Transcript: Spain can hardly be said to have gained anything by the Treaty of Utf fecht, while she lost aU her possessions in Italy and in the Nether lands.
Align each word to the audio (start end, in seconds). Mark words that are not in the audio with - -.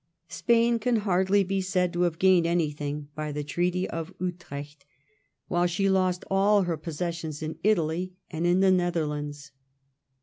Spain 0.29 0.79
can 0.79 0.95
hardly 0.95 1.43
be 1.43 1.61
said 1.61 1.93
to 1.93 2.01
have 2.01 2.17
gained 2.17 2.47
anything 2.47 3.09
by 3.13 3.31
the 3.31 3.43
Treaty 3.43 3.87
of 3.91 4.11
Utf 4.17 4.41
fecht, 4.41 4.77
while 5.47 5.67
she 5.67 5.91
lost 5.91 6.25
aU 6.31 6.63
her 6.63 6.75
possessions 6.75 7.43
in 7.43 7.59
Italy 7.63 8.15
and 8.31 8.47
in 8.47 8.61
the 8.61 8.71
Nether 8.71 9.05
lands. 9.05 9.51